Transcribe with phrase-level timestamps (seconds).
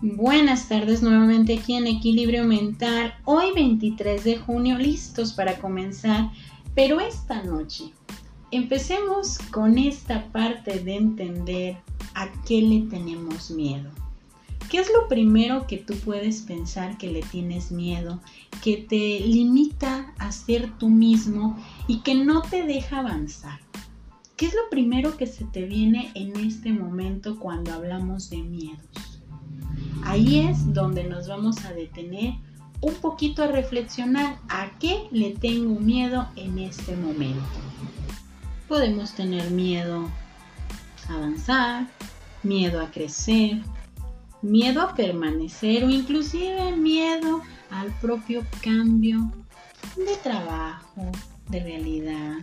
[0.00, 3.14] Buenas tardes nuevamente aquí en Equilibrio Mental.
[3.24, 6.30] Hoy 23 de junio, listos para comenzar,
[6.76, 7.86] pero esta noche
[8.52, 11.78] empecemos con esta parte de entender
[12.14, 13.90] a qué le tenemos miedo.
[14.70, 18.20] ¿Qué es lo primero que tú puedes pensar que le tienes miedo,
[18.62, 21.58] que te limita a ser tú mismo
[21.88, 23.58] y que no te deja avanzar?
[24.36, 29.07] ¿Qué es lo primero que se te viene en este momento cuando hablamos de miedos?
[30.08, 32.32] Ahí es donde nos vamos a detener
[32.80, 37.44] un poquito a reflexionar a qué le tengo miedo en este momento.
[38.68, 40.08] Podemos tener miedo
[41.10, 41.88] a avanzar,
[42.42, 43.60] miedo a crecer,
[44.40, 49.30] miedo a permanecer o inclusive miedo al propio cambio
[49.94, 51.12] de trabajo,
[51.50, 52.36] de realidad,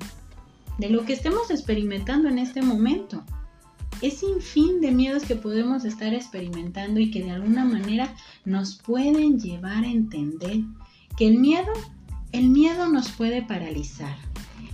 [0.78, 3.24] de lo que estemos experimentando en este momento
[4.06, 8.14] es sin fin de miedos que podemos estar experimentando y que de alguna manera
[8.46, 10.60] nos pueden llevar a entender
[11.18, 11.72] que el miedo,
[12.32, 14.16] el miedo nos puede paralizar.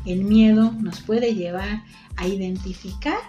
[0.06, 1.84] El miedo nos puede llevar
[2.18, 3.20] a identificar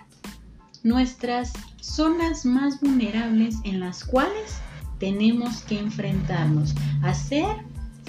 [0.82, 4.56] nuestras zonas más vulnerables en las cuales
[4.98, 6.74] tenemos que enfrentarnos.
[7.02, 7.46] Hacer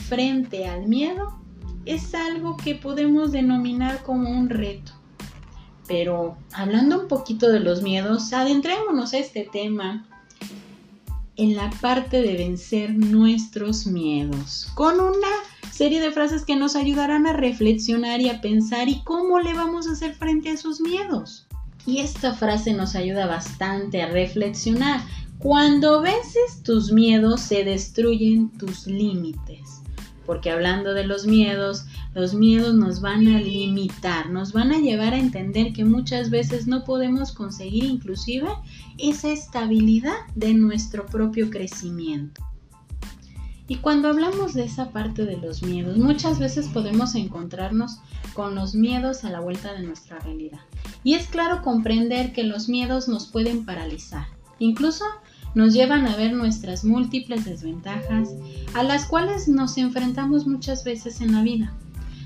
[0.08, 1.38] frente al miedo
[1.86, 4.92] es algo que podemos denominar como un reto
[5.88, 10.08] pero hablando un poquito de los miedos, adentrémonos a este tema
[11.36, 15.28] en la parte de vencer nuestros miedos, con una
[15.72, 19.88] serie de frases que nos ayudarán a reflexionar y a pensar y cómo le vamos
[19.88, 21.48] a hacer frente a esos miedos.
[21.86, 25.02] Y esta frase nos ayuda bastante a reflexionar.
[25.39, 29.83] Cuando vences tus miedos se destruyen tus límites.
[30.25, 35.13] Porque hablando de los miedos, los miedos nos van a limitar, nos van a llevar
[35.13, 38.49] a entender que muchas veces no podemos conseguir inclusive
[38.97, 42.42] esa estabilidad de nuestro propio crecimiento.
[43.67, 47.99] Y cuando hablamos de esa parte de los miedos, muchas veces podemos encontrarnos
[48.33, 50.59] con los miedos a la vuelta de nuestra realidad.
[51.03, 54.27] Y es claro comprender que los miedos nos pueden paralizar,
[54.59, 55.05] incluso
[55.55, 58.30] nos llevan a ver nuestras múltiples desventajas
[58.73, 61.73] a las cuales nos enfrentamos muchas veces en la vida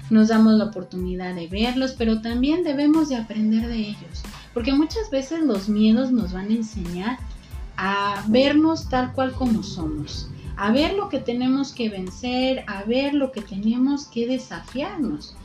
[0.10, 4.24] nos damos la oportunidad de verlos, pero también debemos de aprender de ellos,
[4.54, 7.18] porque muchas veces los miedos nos van a enseñar
[7.76, 13.14] a vernos tal cual como somos, a ver lo que tenemos que vencer, a ver
[13.14, 15.36] lo que tenemos que desafiarnos.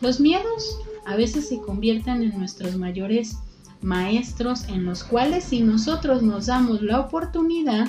[0.00, 3.38] Los miedos a veces se convierten en nuestros mayores
[3.82, 7.88] maestros en los cuales si nosotros nos damos la oportunidad,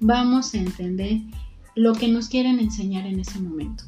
[0.00, 1.20] vamos a entender
[1.74, 3.84] lo que nos quieren enseñar en ese momento.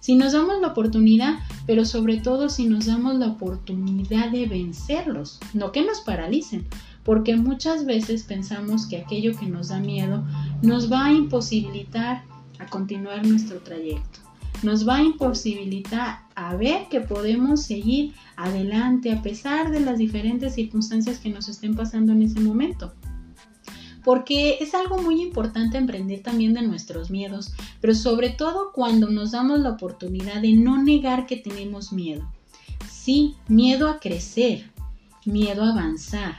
[0.00, 5.40] Si nos damos la oportunidad, pero sobre todo si nos damos la oportunidad de vencerlos,
[5.54, 6.66] no que nos paralicen,
[7.04, 10.22] porque muchas veces pensamos que aquello que nos da miedo
[10.62, 12.22] nos va a imposibilitar
[12.58, 14.20] a continuar nuestro trayecto,
[14.64, 20.54] nos va a imposibilitar a ver que podemos seguir adelante a pesar de las diferentes
[20.54, 22.92] circunstancias que nos estén pasando en ese momento
[24.04, 29.32] porque es algo muy importante emprender también de nuestros miedos, pero sobre todo cuando nos
[29.32, 32.30] damos la oportunidad de no negar que tenemos miedo.
[32.88, 34.70] Sí, miedo a crecer,
[35.24, 36.36] miedo a avanzar,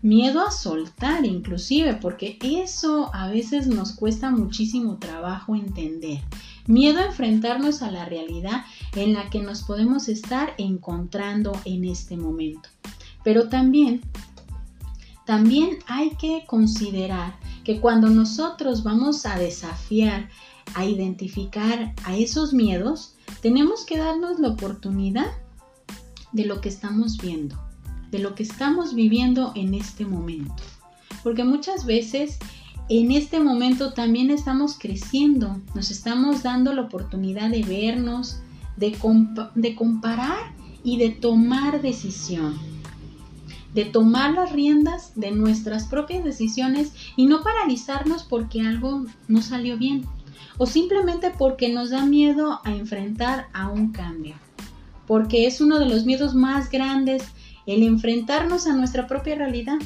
[0.00, 6.20] miedo a soltar inclusive, porque eso a veces nos cuesta muchísimo trabajo entender.
[6.66, 8.64] Miedo a enfrentarnos a la realidad
[8.94, 12.68] en la que nos podemos estar encontrando en este momento.
[13.24, 14.02] Pero también
[15.24, 20.28] también hay que considerar que cuando nosotros vamos a desafiar,
[20.74, 25.30] a identificar a esos miedos, tenemos que darnos la oportunidad
[26.32, 27.56] de lo que estamos viendo,
[28.10, 30.62] de lo que estamos viviendo en este momento.
[31.22, 32.38] Porque muchas veces
[32.98, 38.40] en este momento también estamos creciendo, nos estamos dando la oportunidad de vernos,
[38.76, 38.94] de,
[39.74, 40.54] comparar
[40.84, 42.58] y de tomar decisión
[43.72, 49.78] de tomar las riendas de nuestras propias decisiones y no paralizarnos porque algo no salió
[49.78, 50.04] bien
[50.58, 54.34] o simplemente porque nos da miedo a enfrentar a un cambio.
[55.06, 57.24] Porque es uno de los miedos más grandes
[57.64, 59.78] el enfrentarnos a nuestra propia realidad,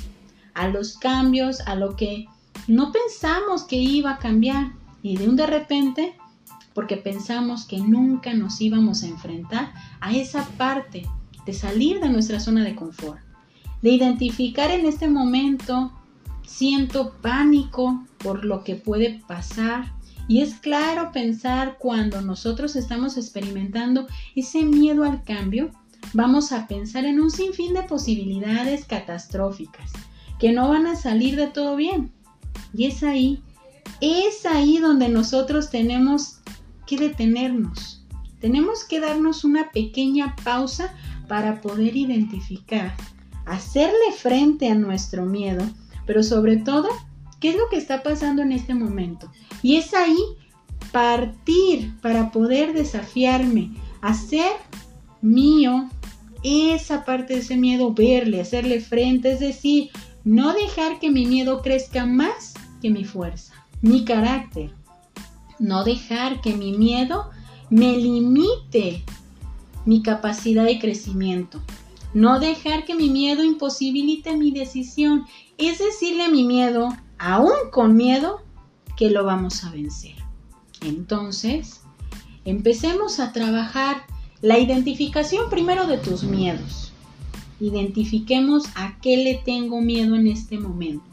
[0.55, 2.26] a los cambios, a lo que
[2.69, 4.73] no pensamos que iba a cambiar
[5.03, 6.17] y de un de repente
[6.75, 11.07] porque pensamos que nunca nos íbamos a enfrentar a esa parte
[11.47, 13.27] de salir de nuestra zona de confort
[13.83, 15.93] de identificar en este momento,
[16.45, 19.93] siento pánico por lo que puede pasar.
[20.29, 25.71] Y es claro pensar cuando nosotros estamos experimentando ese miedo al cambio,
[26.15, 29.93] vamos a pensar en un sinfín de posibilidades catastróficas
[30.41, 32.13] que no van a salir de todo bien.
[32.75, 33.43] Y es ahí
[34.00, 36.38] es ahí donde nosotros tenemos
[36.87, 38.05] que detenernos.
[38.41, 40.94] Tenemos que darnos una pequeña pausa
[41.29, 42.94] para poder identificar,
[43.47, 45.64] hacerle frente a nuestro miedo,
[46.06, 46.88] pero sobre todo,
[47.41, 49.31] ¿qué es lo que está pasando en este momento?
[49.62, 50.19] Y es ahí
[50.93, 53.73] partir para poder desafiarme,
[54.03, 54.53] hacer
[55.23, 55.88] mío
[56.44, 59.91] esa parte de ese miedo, verle, hacerle frente, es decir,
[60.26, 62.52] no dejar que mi miedo crezca más
[62.82, 64.75] que mi fuerza, mi carácter,
[65.61, 67.31] no dejar que mi miedo
[67.70, 69.05] me limite
[69.84, 71.62] mi capacidad de crecimiento,
[72.12, 75.26] no dejar que mi miedo imposibilite mi decisión,
[75.58, 76.88] es decirle a mi miedo,
[77.19, 78.43] aún con miedo,
[78.96, 80.17] que lo vamos a vencer.
[80.81, 81.82] Entonces,
[82.44, 84.02] empecemos a trabajar
[84.40, 86.86] la identificación primero de tus miedos.
[87.61, 91.05] Identifiquemos a qué le tengo miedo en este momento.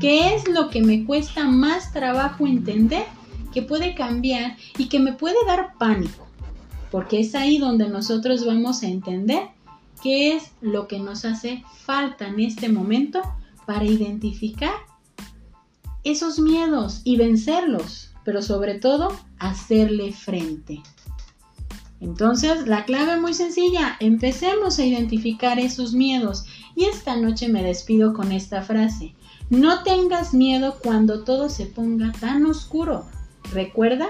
[0.00, 3.04] ¿Qué es lo que me cuesta más trabajo entender
[3.52, 6.26] que puede cambiar y que me puede dar pánico?
[6.90, 9.48] Porque es ahí donde nosotros vamos a entender
[10.02, 13.22] qué es lo que nos hace falta en este momento
[13.66, 14.74] para identificar
[16.04, 19.08] esos miedos y vencerlos, pero sobre todo
[19.38, 20.82] hacerle frente.
[22.04, 26.44] Entonces, la clave muy sencilla, empecemos a identificar esos miedos
[26.76, 29.14] y esta noche me despido con esta frase.
[29.48, 33.06] No tengas miedo cuando todo se ponga tan oscuro.
[33.54, 34.06] Recuerda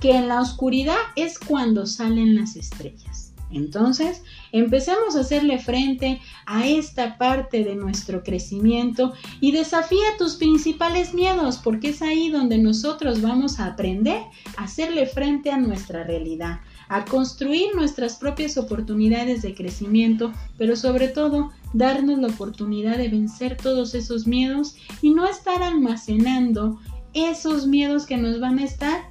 [0.00, 3.32] que en la oscuridad es cuando salen las estrellas.
[3.50, 4.22] Entonces,
[4.52, 11.56] empecemos a hacerle frente a esta parte de nuestro crecimiento y desafía tus principales miedos,
[11.56, 14.22] porque es ahí donde nosotros vamos a aprender
[14.56, 16.60] a hacerle frente a nuestra realidad,
[16.90, 23.56] a construir nuestras propias oportunidades de crecimiento, pero sobre todo darnos la oportunidad de vencer
[23.56, 26.80] todos esos miedos y no estar almacenando
[27.14, 29.02] esos miedos que nos van a estar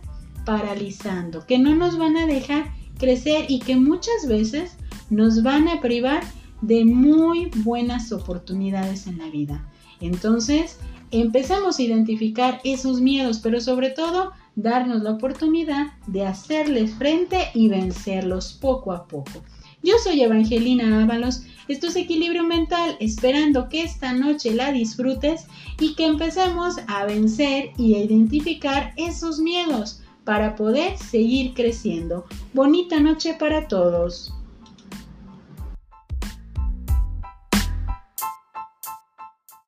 [0.46, 4.76] paralizando, que no nos van a dejar crecer y que muchas veces
[5.10, 6.22] nos van a privar
[6.62, 9.66] de muy buenas oportunidades en la vida.
[10.02, 10.80] Entonces,
[11.12, 17.70] empecemos a identificar esos miedos, pero sobre todo darnos la oportunidad de hacerles frente y
[17.70, 19.44] vencerlos poco a poco.
[19.82, 25.46] Yo soy Evangelina Ábalos, esto es Equilibrio Mental, esperando que esta noche la disfrutes
[25.80, 32.26] y que empecemos a vencer y a identificar esos miedos para poder seguir creciendo.
[32.54, 34.34] Bonita noche para todos.